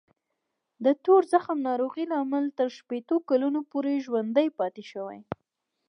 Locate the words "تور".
1.03-1.21